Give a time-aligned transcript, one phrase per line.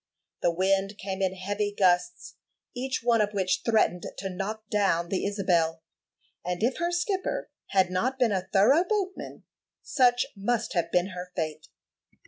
[0.41, 2.33] The wind came in heavy gusts,
[2.75, 5.83] each one of which threatened to "knock down" the Isabel;
[6.43, 9.43] and if her skipper had not been a thorough boatman,
[9.83, 11.67] such must have been her fate.